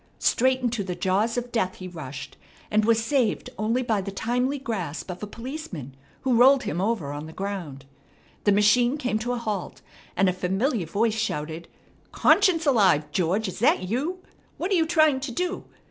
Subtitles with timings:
[0.17, 2.35] Straight into the jaws of death he rushed,
[2.71, 7.11] and was saved only by the timely grasp of a policeman, who rolled him over
[7.11, 7.85] on the ground.
[8.45, 9.83] The machine came to a halt,
[10.17, 11.67] and a familiar voice shouted:
[12.11, 14.23] "Conscience alive, George, is that you?
[14.57, 15.65] What are you trying to do?